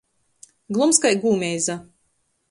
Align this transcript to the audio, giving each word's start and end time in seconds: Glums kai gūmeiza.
Glums 0.77 0.99
kai 1.03 1.11
gūmeiza. 1.25 1.75